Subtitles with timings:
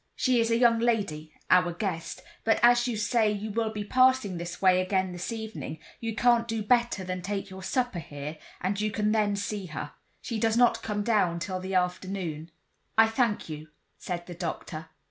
[0.15, 4.59] She is a young lady—our guest; but as you say you will be passing this
[4.59, 8.89] way again this evening, you can't do better than take your supper here, and you
[8.89, 9.91] can then see her.
[10.19, 12.49] She does not come down till the afternoon."
[12.97, 13.67] "I thank you,"
[13.99, 14.89] said the doctor.